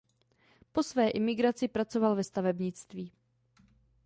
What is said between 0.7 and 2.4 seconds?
Po své imigraci pracoval ve